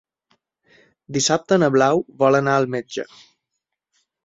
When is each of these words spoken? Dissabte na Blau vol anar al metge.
Dissabte 1.17 1.59
na 1.65 1.69
Blau 1.77 2.03
vol 2.25 2.39
anar 2.41 2.57
al 2.63 2.69
metge. 2.79 3.09